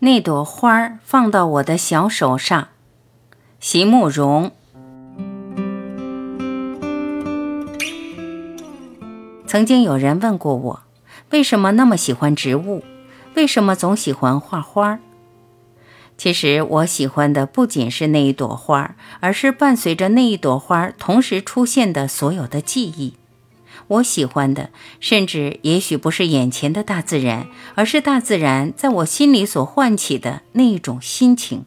[0.00, 2.68] 那朵花放到我的小手上，
[3.60, 4.52] 席慕容。
[9.46, 10.82] 曾经有人问过我，
[11.30, 12.84] 为什么那么喜欢植物？
[13.36, 14.98] 为什么总喜欢画花？
[16.18, 23.14] 其实我喜欢的不仅是那一朵花，而是伴随着那一朵花同时出现的所有的记忆。
[23.88, 24.70] 我喜欢的，
[25.00, 31.64] 甚至也许不是眼前的大自然，而是大自然在我心里所唤起的那一种心情。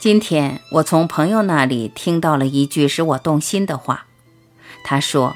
[0.00, 4.06] 今天我从朋友那里听到了一句使我动心的话，
[4.84, 5.34] 他说：“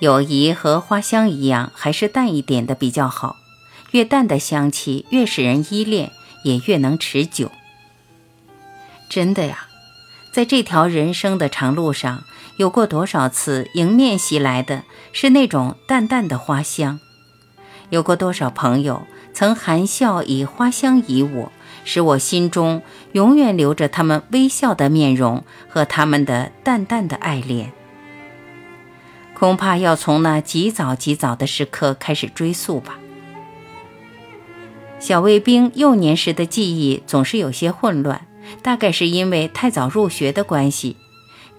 [0.00, 3.36] 友谊和花香一样，还是淡一点的比较好。
[3.92, 6.12] 越淡的香气，越使人依恋，
[6.44, 7.50] 也越能持久。”
[9.08, 9.68] 真的呀，
[10.32, 12.24] 在这条人生的长路上。
[12.56, 16.98] 有过多少次迎面袭来的是那种淡淡的花香？
[17.90, 21.52] 有过多少朋友曾含笑以花香以我，
[21.84, 27.72] 使我心中永远留着他们微笑的面容和他们的淡淡的爱恋？
[29.34, 32.98] 恐怕要从那极早极早的时刻开始追溯吧。
[34.98, 38.26] 小卫兵幼年时的记忆总是有些混乱，
[38.62, 40.96] 大概是因为太早入学的关系。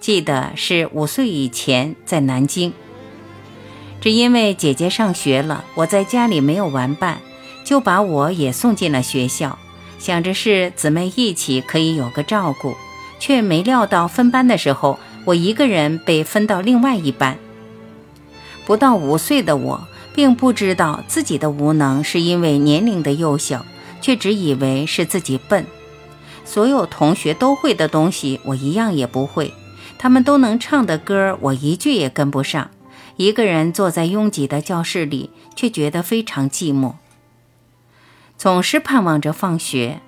[0.00, 2.72] 记得是五岁以前在南京，
[4.00, 7.20] 只因为姐姐上学了，我在家里没有玩伴，
[7.64, 9.58] 就把我也送进了学校，
[9.98, 12.76] 想着是姊妹一起可以有个照顾，
[13.18, 17.36] 却没料到分班的时候，我一个人被分到另外一班。
[18.64, 23.66] 不到五岁的我，并不知道自己的无能是因为年龄的幼小，
[24.00, 25.66] 却只以为是自己笨，
[26.44, 29.52] 所有同学都会的东西，我一样也不会。
[29.98, 32.70] 他们都能唱的歌，我一句也跟不上。
[33.16, 36.94] 一个人坐在拥挤的教室里，却觉得非常寂寞。
[38.36, 40.00] 总是盼望着放学，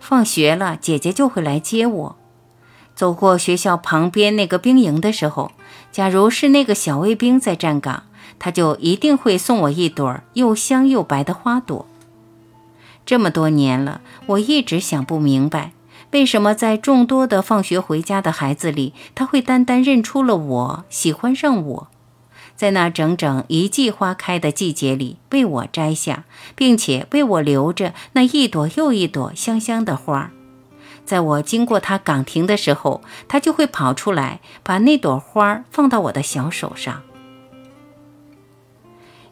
[0.00, 2.16] 放学了，姐姐就会来接我。
[2.96, 5.52] 走过学校旁边那个兵营的时候，
[5.92, 8.02] 假如是那个小卫兵在站岗，
[8.40, 11.86] 他就一定会送我一朵又香又白的花朵。
[13.04, 15.70] 这么多年了，我一直想不明白。
[16.16, 21.88] 为什么在众多的放学回家的孩子里，他会单单认出了我，喜欢上我，
[22.56, 26.24] 在那整整一季花开的季节里为我摘下，
[26.54, 30.30] 并且为我留着那一朵又一朵香香的花？
[31.04, 37.02] 在我经过他岗亭的时候，他就会跑出来，把那朵花放到我的小手上。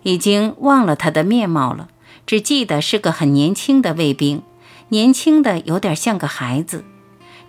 [0.03, 1.89] 已经忘了他的面貌了，
[2.27, 4.43] 只记得是个很年轻的卫兵。
[4.94, 6.84] 年轻的有点像个孩子，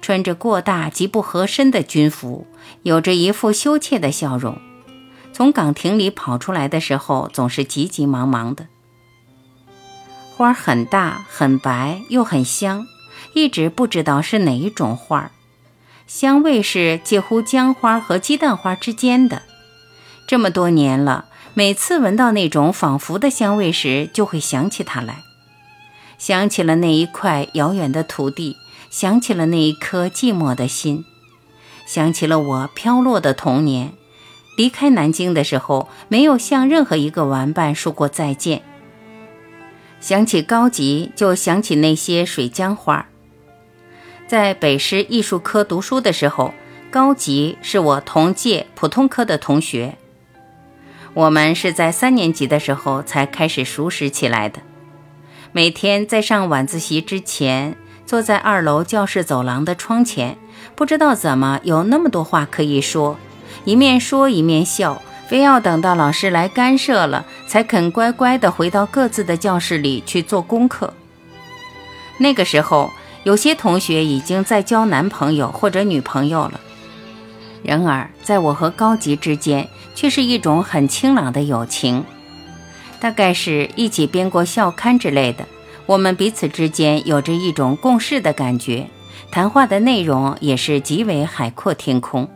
[0.01, 2.47] 穿着过大极不合身的军服，
[2.81, 4.57] 有着一副羞怯的笑容。
[5.31, 8.65] 从岗亭里跑出来的时候，总是急急忙忙的。
[10.35, 12.87] 花很大，很白，又很香，
[13.35, 15.29] 一直不知道是哪一种花，
[16.07, 19.43] 香味是介乎姜花和鸡蛋花之间的。
[20.27, 25.21] 这么多年了，每次闻到那种仿佛的香味时，就会想起它来。
[26.17, 28.57] 想起了那一块遥远的土地，
[28.89, 31.05] 想起了那一颗寂寞的心，
[31.85, 33.93] 想起了我飘落的童年。
[34.57, 38.61] 离开南京的时候，没有向任何一个玩伴说过再见。
[39.99, 43.07] 想起高级，就想起那些水江花。
[44.27, 46.53] 在北师艺术科读书的时候，
[46.89, 49.97] 高级是我同届普通科的同学。
[51.13, 54.61] 我们是在三年级的时候才开始熟识起来的。
[55.55, 60.37] 每天在上晚自习之前，坐在二楼教室走廊的窗前，
[60.75, 63.17] 不知道怎么有那么多话可以说，
[63.63, 70.93] 一面说一面笑，非要等到老师来干涉了，才肯乖乖地回到各自的教室里去做功课。
[72.17, 72.91] 那个时候，
[73.23, 76.59] 有些同学已经在交男朋友或者女朋友了，
[77.63, 82.03] 然而在我和高级之间，却是一种很清朗的友情。
[82.99, 85.45] 大概是一起编过校刊之类的，
[85.85, 88.89] 我们彼此之间有着一种共事的感觉，
[89.29, 92.27] 谈话的内容也是极为海阔天空。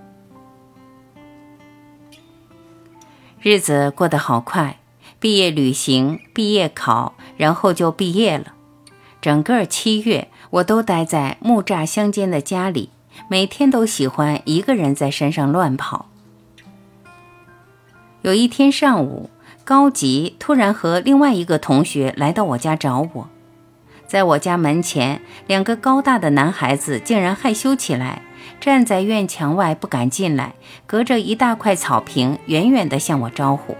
[3.41, 4.79] 日子过得好快，
[5.19, 8.53] 毕业旅行、毕业考，然后就毕业了。
[9.21, 12.89] 整个七月，我都待在木栅乡间的家里，
[13.27, 16.07] 每天都喜欢一个人在山上乱跑。
[18.21, 19.29] 有一天上午。
[19.69, 23.29] 高吉突然和另外一个同学来到我家找我，
[24.07, 28.23] 在我家门前，两个高大的男孩子竟然害羞起来，
[28.59, 30.55] 站在院墙外不敢进来，
[30.87, 33.77] 隔着一大块草坪远远地向我招呼。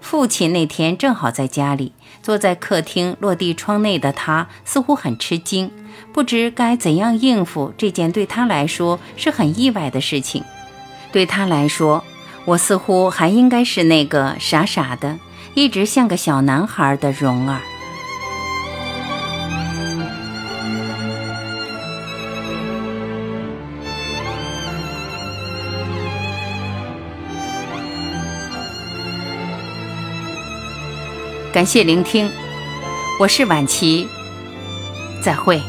[0.00, 1.92] 父亲那天正好在家里，
[2.22, 5.70] 坐在客厅落地窗内的他似乎很吃惊，
[6.10, 10.42] 不知该怎样应付这件对他来说是很意外的事情。
[11.12, 12.02] 对他来说，
[12.50, 15.20] 我似乎还应该是那个傻傻的，
[15.54, 17.60] 一直像个小男孩的蓉儿。
[31.52, 32.28] 感谢聆听，
[33.20, 34.08] 我是晚琪，
[35.22, 35.62] 再会。